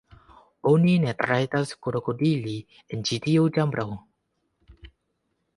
Oni 0.69 0.95
ne 1.03 1.13
rajtas 1.31 1.75
krokodili 1.87 2.55
en 2.97 3.07
ĉi 3.11 3.21
tiu 3.27 3.47
ĉambro. 3.59 3.87